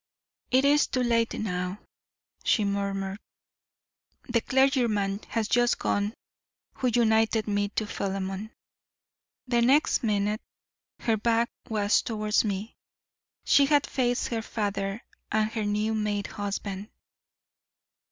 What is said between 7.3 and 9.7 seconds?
me to Philemon." The